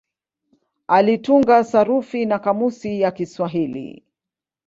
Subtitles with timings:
[0.87, 4.03] Alitunga sarufi na kamusi ya Kiswahili.